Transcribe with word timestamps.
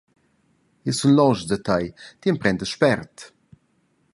Jeu 0.85 0.95
sun 0.99 1.13
loschs 1.17 1.45
da 1.49 1.57
tei, 1.67 1.85
ti 2.19 2.27
emprendas 2.33 2.71
spert. 2.73 3.15